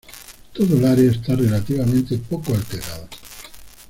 Toda 0.53 0.77
el 0.79 0.83
área 0.87 1.11
está 1.11 1.35
relativamente 1.35 2.17
poco 2.17 2.55
alterada. 2.55 3.07